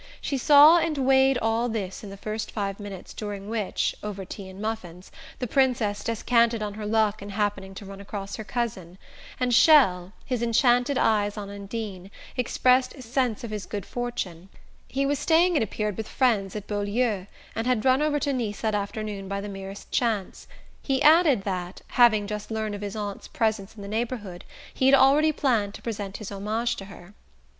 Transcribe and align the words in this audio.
She 0.19 0.35
saw 0.35 0.79
and 0.79 0.97
weighed 0.97 1.37
all 1.43 1.69
this 1.69 2.03
in 2.03 2.09
the 2.09 2.17
first 2.17 2.49
five 2.51 2.79
minutes 2.79 3.13
during 3.13 3.47
which, 3.47 3.93
over 4.01 4.25
tea 4.25 4.49
and 4.49 4.59
muffins, 4.59 5.11
the 5.37 5.45
Princess 5.45 6.03
descanted 6.03 6.63
on 6.63 6.73
her 6.73 6.87
luck 6.87 7.21
in 7.21 7.29
happening 7.29 7.75
to 7.75 7.85
run 7.85 8.01
across 8.01 8.37
her 8.37 8.43
cousin, 8.43 8.97
and 9.39 9.51
Chelles, 9.53 10.11
his 10.25 10.41
enchanted 10.41 10.97
eyes 10.97 11.37
on 11.37 11.51
Undine, 11.51 12.09
expressed 12.35 12.93
his 12.93 13.05
sense 13.05 13.43
of 13.43 13.51
his 13.51 13.67
good 13.67 13.85
fortune. 13.85 14.49
He 14.87 15.05
was 15.05 15.19
staying, 15.19 15.55
it 15.55 15.61
appeared, 15.61 15.97
with 15.97 16.07
friends 16.07 16.55
at 16.55 16.65
Beaulieu, 16.65 17.27
and 17.53 17.67
had 17.67 17.85
run 17.85 18.01
over 18.01 18.17
to 18.21 18.33
Nice 18.33 18.61
that 18.61 18.73
afternoon 18.73 19.27
by 19.27 19.39
the 19.39 19.49
merest 19.49 19.91
chance: 19.91 20.47
he 20.81 20.99
added 21.03 21.43
that, 21.43 21.81
having 21.89 22.25
just 22.25 22.49
learned 22.49 22.73
of 22.73 22.81
his 22.81 22.95
aunt's 22.95 23.27
presence 23.27 23.75
in 23.75 23.83
the 23.83 23.87
neighbourhood, 23.87 24.45
he 24.73 24.87
had 24.87 24.95
already 24.95 25.31
planned 25.31 25.75
to 25.75 25.81
present 25.83 26.17
his 26.17 26.31
homage 26.31 26.75
to 26.77 26.85
her. 26.85 27.13